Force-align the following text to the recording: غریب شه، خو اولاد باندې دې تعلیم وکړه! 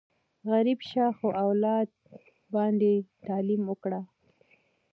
غریب 0.49 0.79
شه، 0.89 1.05
خو 1.17 1.27
اولاد 1.45 1.89
باندې 2.53 2.91
دې 3.01 3.09
تعلیم 3.27 3.61
وکړه! 3.67 4.01